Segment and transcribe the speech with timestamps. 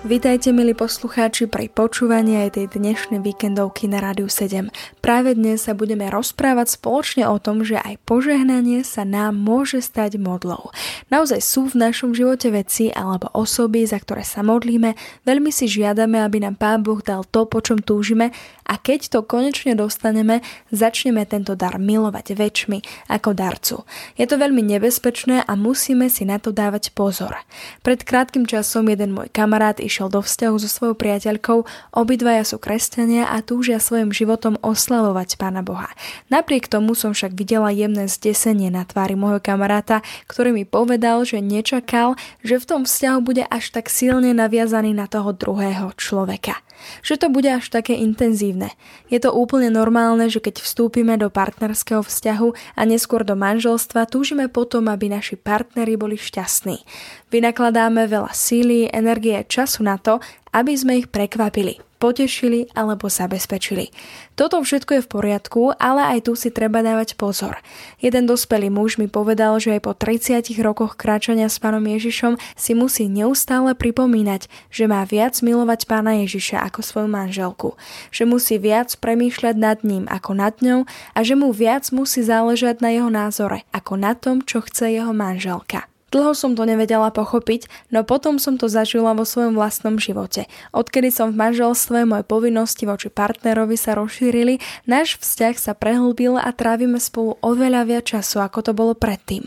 [0.00, 4.72] Vítajte milí poslucháči pri počúvaní aj tej dnešnej víkendovky na Rádiu 7.
[5.04, 10.16] Práve dnes sa budeme rozprávať spoločne o tom, že aj požehnanie sa nám môže stať
[10.16, 10.72] modlou.
[11.12, 14.96] Naozaj sú v našom živote veci alebo osoby, za ktoré sa modlíme,
[15.28, 18.32] veľmi si žiadame, aby nám Pán Boh dal to, po čom túžime
[18.64, 20.40] a keď to konečne dostaneme,
[20.72, 23.76] začneme tento dar milovať väčšmi ako darcu.
[24.16, 27.36] Je to veľmi nebezpečné a musíme si na to dávať pozor.
[27.84, 33.26] Pred krátkým časom jeden môj kamarát išiel do vzťahu so svojou priateľkou, obidvaja sú kresťania
[33.26, 35.90] a túžia svojim životom oslavovať Pána Boha.
[36.30, 41.42] Napriek tomu som však videla jemné zdesenie na tvári môjho kamaráta, ktorý mi povedal, že
[41.42, 42.14] nečakal,
[42.46, 46.62] že v tom vzťahu bude až tak silne naviazaný na toho druhého človeka
[47.02, 48.72] že to bude až také intenzívne.
[49.12, 54.46] Je to úplne normálne, že keď vstúpime do partnerského vzťahu a neskôr do manželstva, túžime
[54.46, 56.80] potom, aby naši partneri boli šťastní.
[57.28, 60.22] Vynakladáme veľa síly, energie času na to,
[60.54, 63.92] aby sme ich prekvapili potešili alebo zabezpečili.
[64.40, 67.60] Toto všetko je v poriadku, ale aj tu si treba dávať pozor.
[68.00, 72.72] Jeden dospelý muž mi povedal, že aj po 30 rokoch kráčania s pánom Ježišom si
[72.72, 77.76] musí neustále pripomínať, že má viac milovať pána Ježiša ako svoju manželku,
[78.08, 82.80] že musí viac premýšľať nad ním ako nad ňou a že mu viac musí záležať
[82.80, 85.89] na jeho názore ako na tom, čo chce jeho manželka.
[86.10, 90.50] Dlho som to nevedela pochopiť, no potom som to zažila vo svojom vlastnom živote.
[90.74, 94.58] Odkedy som v manželstve, moje povinnosti voči partnerovi sa rozšírili,
[94.90, 99.46] náš vzťah sa prehlbil a trávime spolu oveľa viac času, ako to bolo predtým.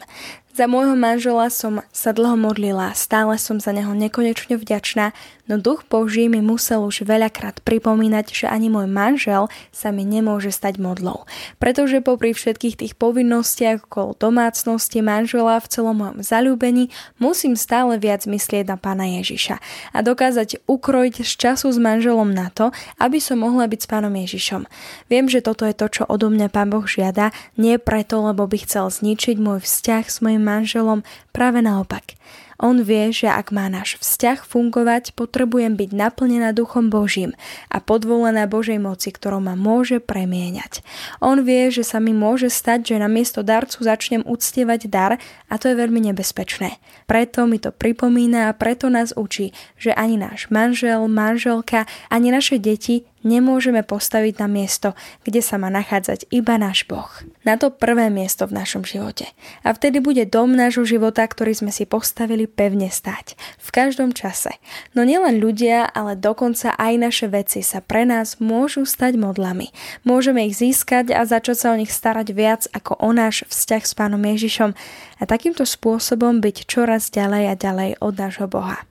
[0.54, 5.10] Za môjho manžela som sa dlho modlila, stále som za neho nekonečne vďačná,
[5.48, 10.52] no duch Boží mi musel už veľakrát pripomínať, že ani môj manžel sa mi nemôže
[10.52, 11.28] stať modlou.
[11.60, 16.90] Pretože popri všetkých tých povinnostiach okolo domácnosti manžela v celom mojom zalúbení
[17.20, 19.60] musím stále viac myslieť na pána Ježiša
[19.92, 24.14] a dokázať ukrojiť z času s manželom na to, aby som mohla byť s pánom
[24.14, 24.66] Ježišom.
[25.12, 28.64] Viem, že toto je to, čo odo mňa pán Boh žiada, nie preto, lebo by
[28.64, 31.04] chcel zničiť môj vzťah s mojim manželom,
[31.36, 32.16] práve naopak.
[32.62, 37.34] On vie, že ak má náš vzťah fungovať, potrebujem byť naplnená Duchom Božím
[37.70, 40.86] a podvolená Božej moci, ktorou ma môže premieňať.
[41.24, 45.72] On vie, že sa mi môže stať, že namiesto darcu začnem uctievať dar a to
[45.72, 46.78] je veľmi nebezpečné.
[47.06, 52.60] Preto mi to pripomína a preto nás učí, že ani náš manžel, manželka, ani naše
[52.60, 57.10] deti nemôžeme postaviť na miesto, kde sa má nachádzať iba náš Boh.
[57.44, 59.32] Na to prvé miesto v našom živote.
[59.66, 63.36] A vtedy bude dom nášho života, ktorý sme si postavili pevne stať.
[63.60, 64.56] V každom čase.
[64.94, 69.74] No nielen ľudia, ale dokonca aj naše veci sa pre nás môžu stať modlami.
[70.06, 73.94] Môžeme ich získať a začať sa o nich starať viac ako o náš vzťah s
[73.98, 74.72] Pánom Ježišom
[75.20, 78.84] a takýmto spôsobom byť čoraz ďalej a ďalej od nášho Boha.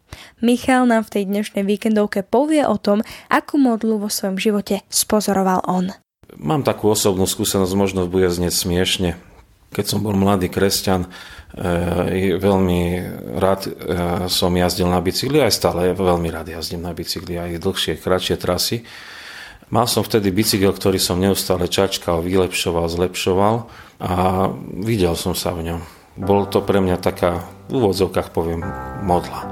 [0.43, 5.63] Michal nám v tej dnešnej víkendovke povie o tom, akú modlu vo svojom živote spozoroval
[5.69, 5.95] on.
[6.41, 9.11] Mám takú osobnú skúsenosť, možno bude znieť smiešne.
[9.73, 11.09] Keď som bol mladý kresťan,
[11.57, 12.81] e, veľmi
[13.41, 13.71] rád e,
[14.29, 18.85] som jazdil na bicykli, aj stále veľmi rád jazdím na bicykli, aj dlhšie, kratšie trasy.
[19.73, 23.55] Mal som vtedy bicykel, ktorý som neustále čačkal, vylepšoval, zlepšoval
[24.05, 24.13] a
[24.85, 25.81] videl som sa v ňom.
[26.21, 27.41] Bol to pre mňa taká,
[27.73, 28.61] v úvodzovkách poviem,
[29.01, 29.49] modla.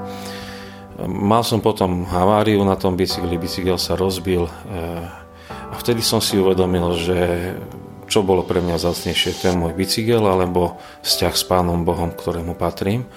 [1.09, 5.05] Mal som potom haváriu na tom bicykli, bicykel sa rozbil eh,
[5.49, 7.19] a vtedy som si uvedomil, že
[8.05, 13.09] čo bolo pre mňa zácnejšie, ten môj bicykel alebo vzťah s Pánom Bohom, ktorému patrím.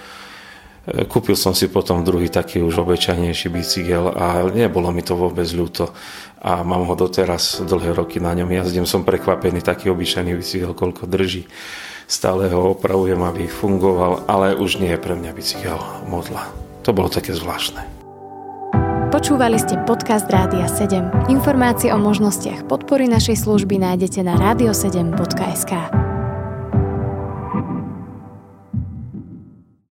[0.88, 5.50] Eh, kúpil som si potom druhý taký už obyčajnejší bicykel a nebolo mi to vôbec
[5.52, 5.92] ľúto
[6.40, 8.88] a mám ho doteraz dlhé roky na ňom jazdím.
[8.88, 11.52] Som prekvapený, taký obyčajný bicykel, koľko drží.
[12.08, 16.63] Stále ho opravujem, aby fungoval, ale už nie je pre mňa bicykel modla.
[16.84, 18.04] To bolo také zvláštne.
[19.14, 21.30] Počúvali ste podcast Rádia 7.
[21.30, 26.03] Informácie o možnostiach podpory našej služby nájdete na radio7.sk.